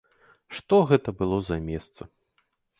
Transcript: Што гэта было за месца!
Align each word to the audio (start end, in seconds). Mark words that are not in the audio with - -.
Што 0.59 0.79
гэта 0.93 1.15
было 1.21 1.37
за 1.53 1.61
месца! 1.69 2.11